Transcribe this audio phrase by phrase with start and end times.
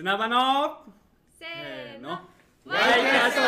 [0.00, 0.76] 砂場の
[1.40, 2.10] せせーの。
[2.10, 2.20] ワ
[2.66, 3.40] ワイキャスト。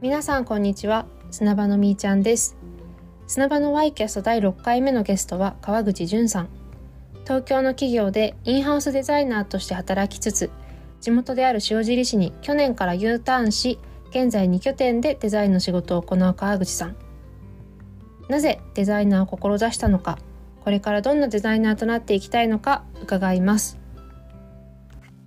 [0.00, 1.06] 皆さんこんにちは。
[1.32, 2.56] 砂場のみーちゃんです。
[3.26, 6.48] 砂場のワイキャスト第6回目のゲストは川口淳さん。
[7.24, 10.48] 東京の企業でインハウスデザイナーとして働きつつ
[11.00, 13.80] 地元である塩尻市に去年から U ターンし
[14.10, 17.07] 現在2拠点でデザインの仕事を行う川口さん
[18.28, 20.18] なぜデザイナーを志したのか
[20.64, 23.78] これからどんなデザイナーとなっていきたいのか伺います。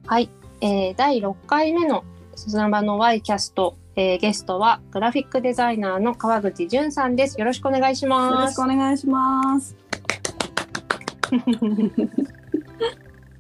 [0.06, 0.30] はい、
[0.62, 2.04] えー、第6回目の
[2.36, 7.40] 砂場の Y キャスト、えー、ゲストはグラフィックデザイナーの川口淳さんです。
[7.40, 9.76] よろしくお願いしよろますしくお願いします。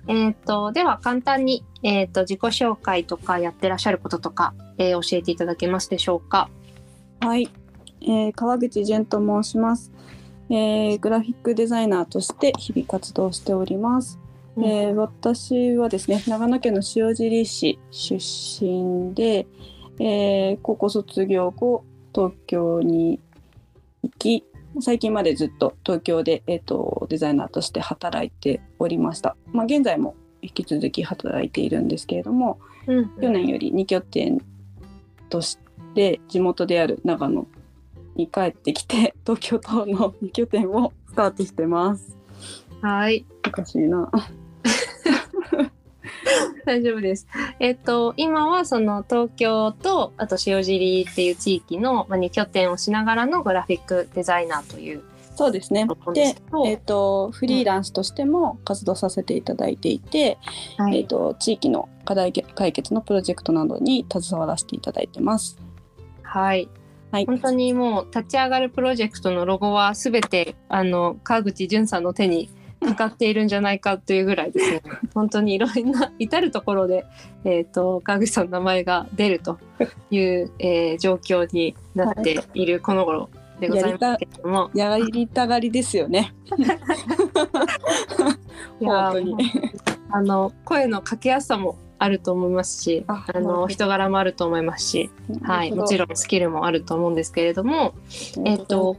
[0.07, 6.49] えっとでは簡単にえっ、と自己紹介とかやってらっしゃることとか、えー、教えていただけますでしょうか？
[7.19, 7.49] はい、
[8.01, 9.91] えー、川口淳と申します、
[10.49, 10.99] えー。
[10.99, 14.19] グラフィックデザイナーとして日々活動しております。
[14.57, 19.47] うんえー私はですね長野県の塩尻市出身で、
[19.99, 23.19] えー高校卒業後東京に
[24.03, 24.45] 行き
[24.79, 29.35] 最近までずっと東京で、えー、とデザイナーとして働いておりました。
[29.51, 34.41] まあ、現在も引き続き働いているんですけれども、うん去年より2拠点
[35.29, 35.59] とし
[35.93, 37.45] て地元である長野
[38.15, 42.17] に帰ってきて 東京都の2拠点をスタートしてます。
[42.81, 44.09] はいおかしいな。
[46.65, 47.27] 大丈夫です。
[47.59, 55.03] えっ、と今はその東京とあと塩尻っていう地域のまあ2拠点をしながらのグラフィックデザイナーという
[55.35, 55.87] そうですね。
[56.13, 60.37] でえっ、とフリーランスとしても活動させていただいていて、
[60.77, 65.57] はいえっ、と地域の課題解決のプロジェクトなどに携わらせていただいてます。
[66.21, 66.69] はい
[67.11, 67.25] はい。
[67.25, 72.49] 本当にもう立ち上がるプロジェクトのロゴはすべてあの川口淳さんの手に
[72.79, 74.81] かかっているんじゃないかというぐらいですね
[75.13, 77.05] 本当にいろんな至る所で、
[77.43, 79.59] えー、と川口さんの名前が出ると
[80.09, 86.33] いう、えー状況になっているこの頃でございますけれども、やりたがりですよね。
[88.79, 89.35] 本当に。
[90.09, 95.11] あの声の掛けやすさもあると思いますしああの人柄もあると思いますし、
[95.43, 97.93] はい、もちろんスキルもあると思うんですけれども、
[98.43, 98.97] えっと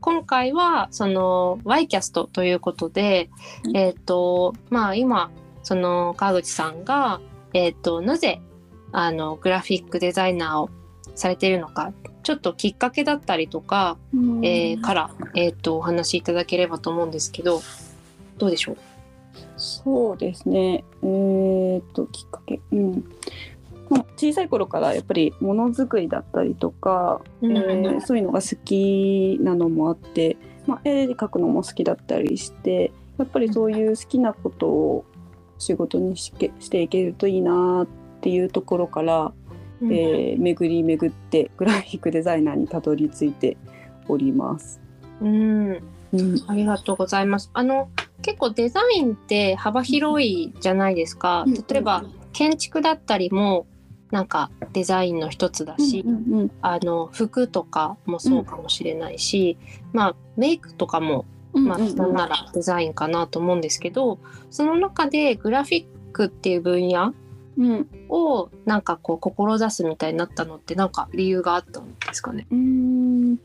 [0.00, 3.30] 今回はその Y キャストということで、
[3.64, 3.76] うん。
[3.76, 5.30] えっ、とまあ今
[5.62, 7.20] その川口さんが
[7.52, 8.40] えっ、となぜ
[8.90, 10.70] あのグラフィックデザイナーを
[11.14, 11.92] されているのか
[12.24, 14.44] ちょっときっかけだったりとか、うん。
[14.44, 17.60] えーからえっ、とお話しいただければと思うんですけど
[18.38, 18.76] どうでしょう？
[19.60, 20.84] そうですね。
[21.02, 23.04] えーっときっかけ、うん。
[23.90, 35.04] まあ小さい頃からやっぱりものづくりだったりとか、うんえーそういうのが好きなのもあって、まあ、絵描くのも好きだったりしてやっぱりそういう好きなことを
[35.58, 37.86] 仕事にしけしていけるといいなっ
[38.20, 39.32] ていうところから、
[39.82, 43.56] えー巡り巡ってグラフィックデザイナーにたどり着いて
[44.08, 44.80] おります。
[45.20, 45.82] うん
[46.12, 47.50] うん、ありがとうございます。
[47.52, 47.88] あの
[48.22, 51.44] 結構デザインって幅広いじゃないですか。
[51.46, 53.66] うん例えば建築だったりも
[54.10, 59.56] なんかデザインの一つだし、うんうんあの服とかもそうかもしれないし、
[59.92, 64.18] まあメイクとかもうんまあなんならデザインかなと思うんですけど、
[64.50, 67.14] その中でグラフィックっていう分野
[67.58, 67.88] うん。
[68.08, 72.46] をなんかこう志すみたいになったのってなんか理由があったんですかね？
[72.50, 73.38] うーん。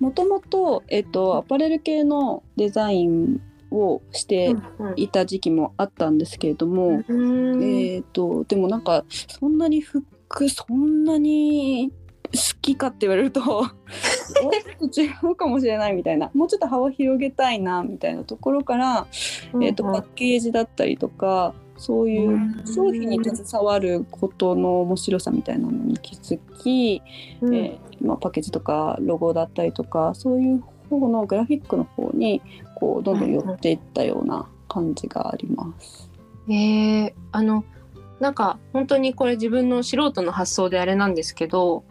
[0.00, 3.40] もともと、えっと、アパレル系のデザイン
[3.72, 4.54] をして
[4.96, 7.62] いた時期もあったんですけれども、うん。
[7.62, 10.04] えっとでもなんかそんなに服
[10.48, 11.92] そんなに
[12.32, 14.48] 好きかって言われると ちょ
[14.86, 16.30] っと違うかもしれないみたいな。
[16.34, 19.06] もうちょっと幅を広げたいなみたいなところから、
[19.60, 27.02] えっとパッケージだったりとかそういう商品に携わることの面白さみたいなのに気づき、
[27.40, 27.54] うん。
[27.54, 32.42] えーまあ、パッケージとかロゴだったりとかそういう方のグラフィックの方に
[32.82, 36.10] こうどんどん寄っていったような感じがあります。
[36.48, 37.64] えー、あの
[38.18, 41.84] なんか本当にこれ自分の素人の発想であれなんですけど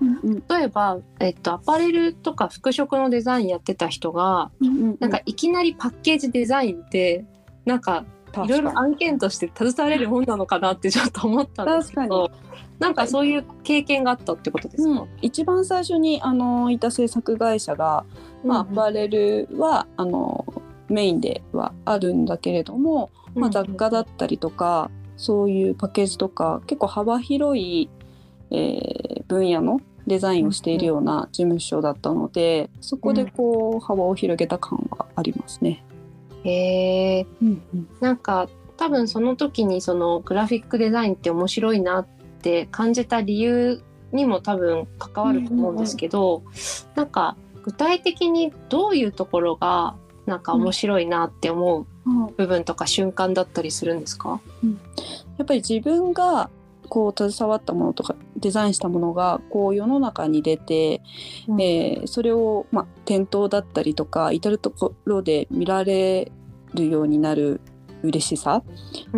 [0.50, 4.52] 例えば、えっと、アパレルとか服飾のデザインやってた人が
[5.00, 7.26] なんかいきなりパッケージデザインって
[7.66, 8.04] なんか
[8.46, 12.32] いろいろ案件として携われるもんなのかなってちょっと思ったんですけ確ど
[12.80, 18.06] なんかそういう経験があったってことですか、うん、一番最初にあのいた制作会社が、
[18.44, 20.61] まあ、アパレルはあの
[20.92, 27.90] メインではあるんだけれども、まあ、雑貨だったりとか、そういうパッケージとか結構幅広い、
[28.52, 35.86] えー分野のデザインをしているような事務所だったのでそこでこう幅を広げた感はありますね。
[36.44, 37.88] へえうんうん。
[38.02, 42.08] なんか多分その時にそのグラフィックデザインって面白いなっ
[42.42, 46.44] て感じた理由にも多分関わると思うんですけど、
[46.96, 49.96] なんか具体的にどういうところが
[50.32, 51.86] なんか面白いなって思う
[52.38, 54.40] 部分とか瞬間だったりするんですか、
[55.38, 56.50] やっぱり自分が
[56.88, 61.02] こう携わったものとかデザインしたものがこう世の中に出て、
[61.50, 61.62] うん。
[61.62, 66.32] えーそれを、まあ、店頭だったりとか至る所で見られ
[66.74, 67.60] るようになる
[68.04, 68.64] 嬉しさ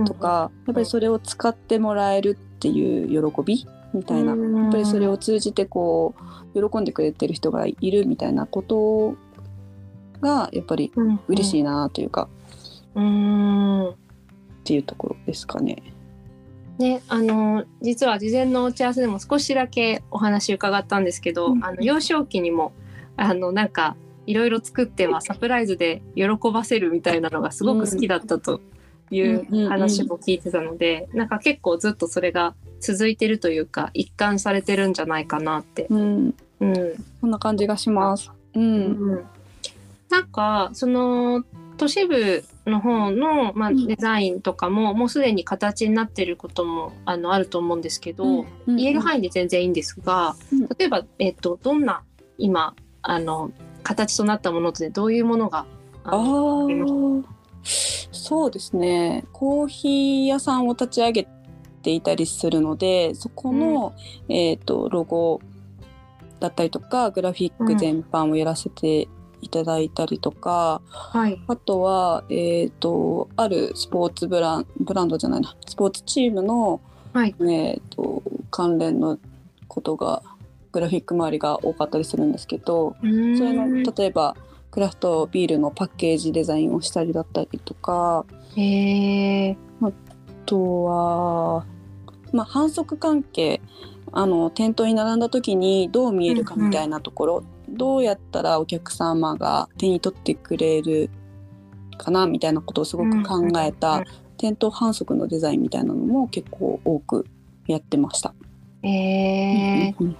[0.06, 6.16] とか、やっぱりそれを使ってもらえるっていう喜びみたいな、やっぱりそれを通じてこ
[6.56, 9.16] う喜んでくれてる人がいるみたいなこと
[10.24, 10.92] がやっぱり
[11.28, 11.60] 嬉しい。
[11.60, 12.28] いなというか、
[12.96, 13.94] うんっ
[14.64, 15.84] ていうところですかね。
[16.80, 22.74] ね、あの実は事前の打ち合わせでも少しだけお話伺ったんですけど、うんあの幼少期にも
[23.16, 28.62] あのなんかいろいろ作ってはサプライズで喜ばせるみたいなのがすごく好きだったと
[29.12, 35.88] いう話も聞いてたので、なんか結構ずっとそれが続いてるというか一貫されてるんじゃないかなって。
[35.90, 38.32] うん、うんそんな感じがします。
[38.56, 39.26] う、うんん
[40.14, 41.44] なんかその
[41.78, 43.88] 都市部の方の、まあ、うん。
[43.88, 50.68] デザインとかも、もうすでに形になってることもあのあると思うんですけど、うん言える範囲で全然いいんですが、うん。
[50.78, 52.04] 例えば、えっとどんな
[52.38, 53.52] 今あの
[53.82, 55.66] 形となったものってどういうものが
[56.04, 57.24] ああの
[57.64, 59.26] そうですね。
[59.34, 61.28] コーヒー屋さんを立ち上げ
[61.82, 63.96] ていたりするのでそこの、
[64.30, 65.42] えー、とロゴ
[66.40, 69.08] だったりとかグラフィック全般をやらせて
[69.44, 71.40] いただいたりとか、はい。
[71.48, 75.56] あとは、えー、とあるスポーツブランブランドじゃないな。
[75.68, 76.82] スポーツチームの、
[77.14, 77.36] はい。
[77.42, 79.20] えー、と関連の
[79.68, 80.24] ことが
[80.72, 84.36] グラフィック周りが多かったりするんですけど、それの例えば
[84.72, 88.26] クラフトビールのパッケージデザインをしたりだったりとか
[89.82, 89.92] あ
[90.48, 91.66] とは、
[92.32, 93.62] まあ、反則関係
[94.12, 97.44] あの店頭に並んだ時にどう見えるかみたいなところ、
[97.74, 101.10] どうやったらお客様が手に取ってくれる
[101.98, 104.04] かなみたいなことをすごく考えうんた
[104.38, 107.26] 店頭反則のデザインみたいなのも結構多く
[107.68, 108.34] やってました。
[108.84, 109.96] へー。
[110.00, 110.16] うんうん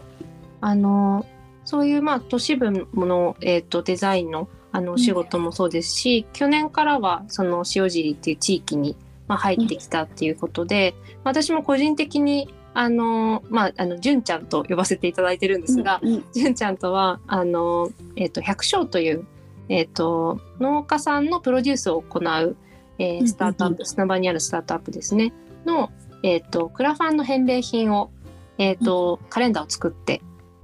[0.62, 1.26] あの
[1.66, 8.98] そういうまあ都市部の、えー、とデザインのあのお仕事もそうですし、去年からはその塩尻っていう地域に、
[9.28, 16.26] まあ、入ってきたっていうことで、私も個人的にあのまああの純ちゃんと呼ばせていただいてるんですが、うんうん。
[16.34, 19.26] 純ちゃんとはあの、えー、と百姓という、
[19.70, 22.58] えー、と農家さんのプロデュースを行う、
[23.00, 25.34] えースタートアッうんうんプ砂場にあるスタートアップですね。
[25.66, 25.92] の、
[26.24, 28.12] えー、とクラファンの返礼品を、
[28.58, 30.22] えー、とカレンダーを作って、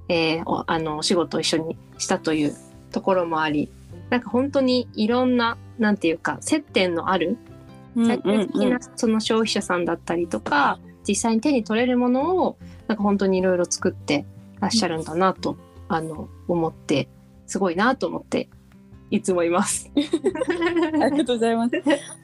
[0.08, 2.56] えーおあのお仕事を一緒にしたという
[2.92, 3.72] ところもあり
[4.10, 7.38] なんか本当にいろんななんていうか接点のある
[7.96, 12.57] 最終的なその消費者さんだったりとか、実際に手に取れるものを
[12.88, 14.25] なんか本当にいろいろ作って
[14.60, 15.57] らっしゃるんだなと、
[15.88, 17.07] あの思って
[17.48, 18.50] すごいなと思って
[19.12, 19.92] いつもいます。
[19.96, 20.00] あ
[21.10, 21.81] りがとうございます。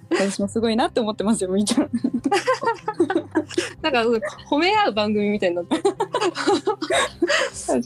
[0.10, 1.89] 私もすごいなって思ってますよ、みーちゃん。
[3.81, 5.94] なんかうん褒め合う番組みたいになって確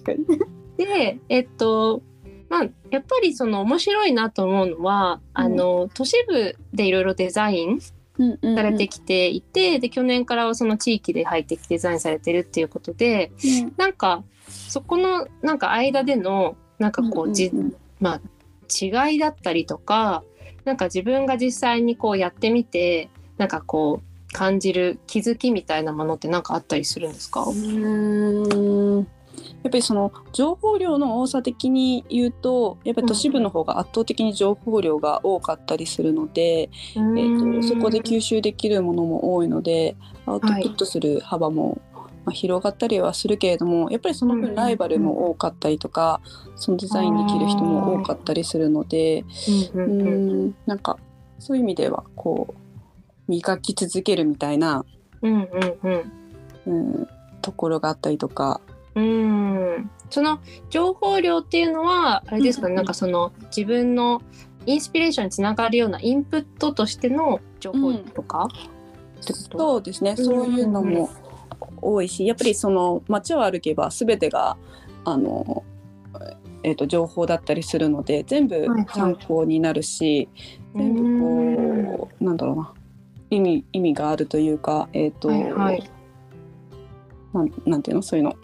[0.04, 0.26] かに。
[0.78, 2.02] でえっと
[2.50, 7.80] まあやっぱりその面白いなと思うのは、あの都市部でいろいろデザイン
[8.56, 13.32] されてきていて、で去年からはその地域で入ってきてデザインされてるっていうことで
[13.78, 17.52] なんかそこのなんか間でのなんかこう、じ
[18.00, 18.22] まあ
[18.70, 20.24] 違いだったりとか
[20.66, 29.08] なんか自分が実際にこうやってみてなんかこう感じる気づきみたいなものって何かあったりするんですか、うーん
[29.64, 41.82] やっぱりその情報量の多さ的に言うとやっぱり都市部の方が圧倒的に情報量が多かったりするので、えー、とそこで吸収できるものも多いのでアウトプットする幅も、
[42.26, 46.22] まあ、広がったりはするけれどもやっぱりその分ライバルも多かったりとか、
[46.56, 49.26] そのデザインできる人も多かったりするので
[49.74, 50.48] うんううんうん。
[50.48, 50.98] んなんか
[51.40, 54.86] そういう意味ではこう磨き続けるみたいな、
[55.22, 56.92] うんうんうん。
[56.98, 57.08] うん、
[57.42, 58.62] ところがあったりとか。
[59.00, 59.92] うん。
[60.10, 60.40] その
[60.70, 64.22] 情報量っていうのはあれですかね、うんなんかその自分の
[64.66, 68.48] インスピレーションにつながるようなインプットとしての情報量とか、
[69.22, 69.58] ってこと？
[69.58, 70.26] そうですね、うん。
[70.26, 71.10] そういうのも
[71.82, 74.58] 多いしやっぱりその街を歩けば全てが
[75.06, 75.64] あの、
[76.64, 80.28] えー、と情報だったりするので全部いはい参考になるし、
[80.76, 82.74] 全部こうなんだろうな。
[83.32, 85.90] 意味意味があるというかえっ、と、はいはい。
[87.34, 88.02] なんなんていうの？
[88.02, 88.36] そういうの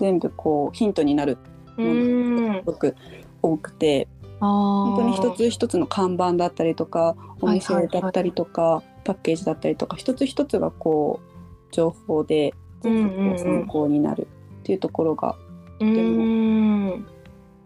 [0.00, 1.38] 全部こうヒントになる
[1.76, 2.96] うーんすごく
[3.42, 4.08] 多くて
[4.40, 7.92] 本本当に一つ一つの看板だったりとかお店はいはい。
[7.92, 14.26] はいだったりとか、パッケージだったりとか一つ一つがこう情報で全部参考になる
[14.60, 15.36] っていうところが
[15.80, 17.06] うーん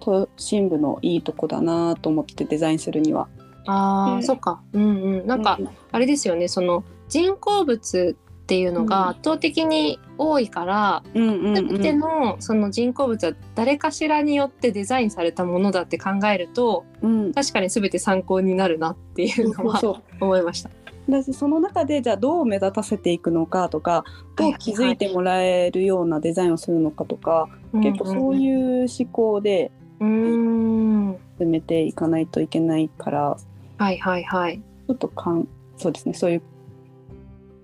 [0.01, 3.29] 都心部のいいとこだなと思ってデザインするには。
[3.67, 4.23] あー、うん。
[4.23, 4.61] そっか。
[4.73, 5.27] うんうん。
[5.27, 5.59] なんか
[5.93, 6.49] あれですよね。
[6.49, 11.69] その人工物っていうのが圧倒的に多いから、うんうんうん。
[11.69, 17.33] 全てのその人工物は誰かしらによってデザインされたものだって考えるとうん。
[17.33, 20.71] 確かに全て参考になるなっていうのはそう思いました。
[21.09, 24.05] だしその中でじゃあどう目立たせていくのかとか
[24.37, 29.71] どう気づいてもらえるようなデザインをするのかとか、結構そうういう思考で
[30.01, 33.37] 進めていかないといけないから。
[33.79, 34.59] はいはいはい。
[34.59, 36.15] ちょっとかんそうですね。
[36.15, 36.43] そういう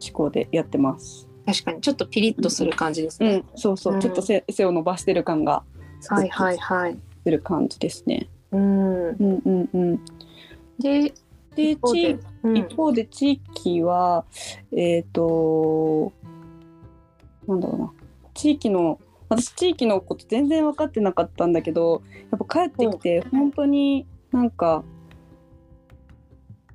[0.02, 1.28] 思考でやってます。
[1.46, 3.36] 確かにちょっとピリッとする感じですね。
[3.36, 5.62] うん、そうそう、うんちょっと背背を伸ばしてる感が
[6.08, 6.96] はいはいはい。
[7.24, 8.28] する感じですね。
[8.52, 9.08] うん。
[9.08, 10.00] うんうんうん。
[10.78, 11.12] で、
[11.54, 14.24] で一方で地うん一方で地域は
[14.72, 16.12] えっ、と
[17.46, 17.92] なんだろうな
[18.34, 24.84] 地域の私地域のこと全然分かってなかったんだけどやっぱ帰ってきて本当になんか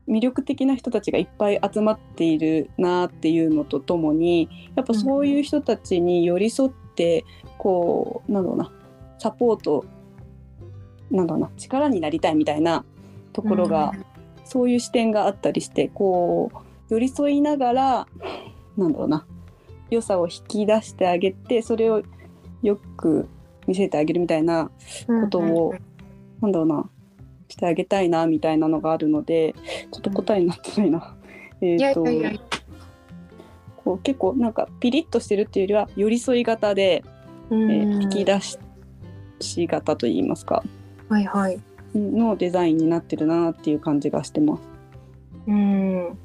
[0.08, 7.26] 魅力的な人たちがいっぱい集まっているなっていうのとともにやっぱそういう人たちに寄り添って
[7.58, 8.72] こうなんだろうな
[9.18, 9.86] サポート
[11.12, 12.86] なんだろうな力になりたいみたいな
[13.34, 13.92] ところが、
[14.46, 18.08] そういう視点があったりしてこう寄り添いながら
[18.78, 19.26] なんだろうな
[19.90, 22.02] 良さを引き出してあげてそれを
[22.62, 23.28] よく
[23.68, 24.70] 見せてあげるみたいな
[25.08, 25.74] ことを、
[26.42, 26.90] なんだろうな
[27.56, 29.56] してあげたいなみたいなのがあるので
[29.94, 31.16] ちょっと答えになってないな。
[31.62, 32.46] えいやーと。
[33.78, 37.04] こう結構なんかピリッとしてるっていうよりは寄り添い型で、
[37.50, 38.58] うえんー引き出し
[39.40, 40.64] し型といいますか
[41.08, 41.60] はいはい。
[41.94, 44.64] のデザインになってるなっていう感じがしてます。
[45.48, 46.08] うん。
[46.08, 46.18] うん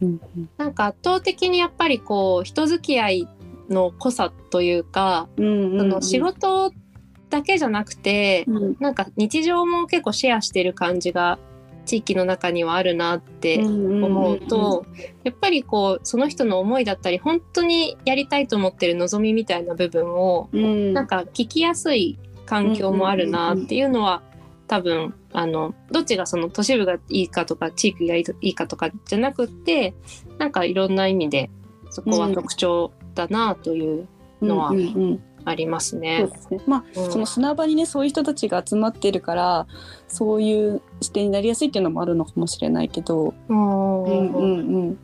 [0.00, 0.20] うん
[0.56, 3.28] なんか圧倒的にやっぱりこう人付き合い
[3.68, 6.72] の濃さというか、うんうんうんその仕事
[7.30, 8.76] だけじゃなくて、うん。
[8.80, 11.38] なんか日常も結構シェアしてる感じが
[11.84, 14.86] 地域の中にはあるなって思うと、
[15.24, 20.92] やっぱりこうその人の思いだったり本当にやりたいと思ってる望みみたいな部分をうん。
[20.92, 24.22] なんか聞きやすい環境もあるなっていうのは
[24.68, 29.94] 多分あのどっちがその都市部がいいかとか地域がいいといいかとかじゃなくって
[30.38, 31.50] なんかいろんな意味で
[31.90, 34.08] そこは特徴だなという
[34.40, 36.26] のはうんうんうんありますそうね。
[36.26, 36.60] ですね。
[36.66, 37.12] まあ、うん。
[37.12, 39.66] その砂場にねそういう人たちが集まってるから
[40.06, 44.04] そういう視点になりやすいっていうのもあるのかもしれないけど、うん。
[44.04, 44.98] うんうんうん、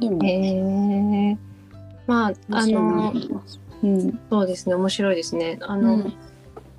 [0.00, 0.30] でも、へ
[1.32, 1.38] え
[2.06, 3.12] まああの
[3.82, 4.20] うん。
[4.30, 4.74] そうですね。
[4.74, 5.58] 面白いですね。
[5.62, 6.14] あの、うん。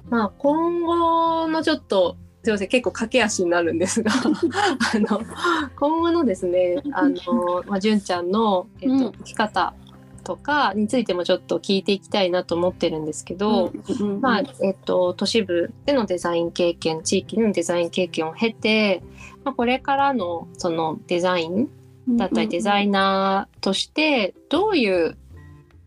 [0.09, 2.67] まあ今後のちょっとすいません。
[2.67, 4.11] 結構駆け足になるんですが。
[4.15, 5.21] あの
[5.75, 9.11] 今後のですねあの、まあ、純ちゃんの、えっとうん。
[9.11, 9.73] 生き方
[10.19, 19.01] とかについてもちょっと聞いていきたいなと思ってるんですけど、うんうんまあえっと、都市部でのデザイン経験地域のデザイン経験を経て、
[19.43, 21.69] まあ、これからのそのデザイン
[22.17, 25.17] だったりデザイナーとしてどういう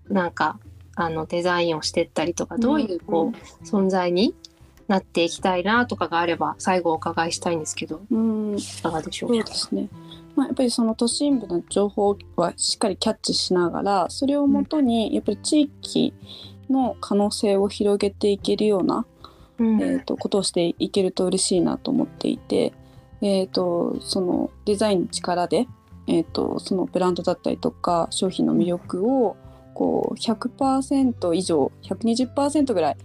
[0.09, 0.59] なんか
[0.95, 4.35] あのデザインをしてったりとかどういうこう存在に
[4.89, 9.89] なっていきたいなとかがあれば最後お伺いしたいんですけどうん、いかがでしょそううですね。
[10.35, 16.15] まあ、やっぱりその都心部の情報はしっかりキャッチしながらそれをもとにやっぱり地域
[16.71, 19.07] の可能性を広げていけるような、
[19.59, 22.73] うんえー、とことをしていけると嬉しいなと思っていて、
[23.21, 25.67] えー、とそのデザインの力で、
[26.07, 29.37] えー、とそのブランドだったりとか商品の魅力を
[29.75, 32.97] こう100%以上120%ぐらい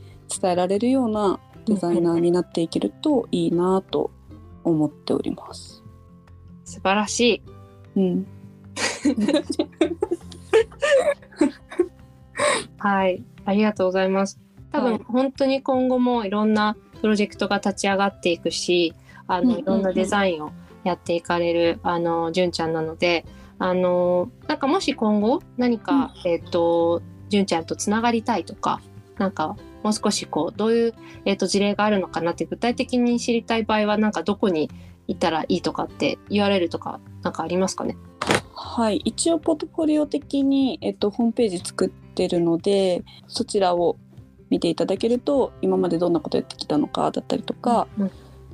[0.41, 4.11] 伝えられるようなデザイナーになっていけるといいなと
[4.63, 5.76] 思っております。
[6.67, 7.41] 素晴らし
[7.95, 7.95] い。
[7.95, 8.27] うん、
[12.77, 13.23] はい。
[13.45, 14.37] ありがとうございます。
[14.73, 15.01] 多分、はい。
[15.07, 18.93] 本当に今後もいろんなプロジェクトが立ち上がっていくし
[19.27, 19.55] あうんうんうん。
[19.55, 20.51] のいろんなデザインを
[20.83, 23.25] やっていかれるあの純ちゃんなので
[23.59, 28.81] あのなんかもし今後何か、えっ、と純ちゃんとつながりたいとか
[29.17, 30.93] なんかもう少しこうどういう、
[31.25, 34.69] えっと事例があるのかなって具体的に知りたい場合はなんかどこに
[35.07, 37.97] 行ったらいいとかって URL とかなんかありますかね？
[38.53, 43.97] はい、一応ポートフォリオ的に、えっと、ホームページ作ってるのでそちらを
[44.49, 48.11] 見ていただけると今までどんなことやってきたのかだったりとか、うん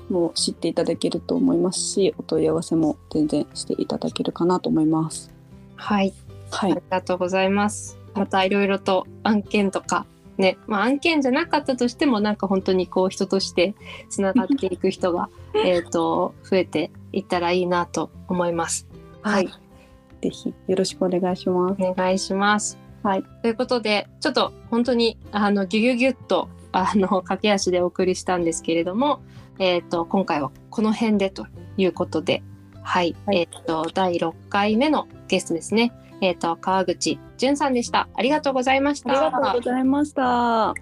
[0.10, 5.32] もう知っていただけると思いますしお問い合わせも全然していただけるかなと思います。
[5.78, 6.14] はい
[6.52, 7.98] はいあり、がとうございます。
[8.14, 10.06] またいろいろと案件とか
[10.38, 13.76] ね、まあ、案件じゃなかったとしてもなんか本当にこう人として
[14.10, 18.88] つながっていく人が えーと増えていったらいいなと思います。
[19.22, 19.48] はい、
[20.22, 21.82] ぜひよろしくお願いします。
[21.82, 22.78] お願いします。
[23.04, 29.22] はい、ということでちょっと本当にあのギュギュギュッとあの駆け足でお送りしたんですけれども、
[29.60, 31.46] えー、と今回はこの辺でと
[31.78, 32.42] いうことで、
[32.82, 38.08] はいはいえー、と第6回目のゲストですね、えー、と川口淳さんでした。
[38.16, 39.12] ありがとうございました。
[39.12, 40.74] ありがとうございました。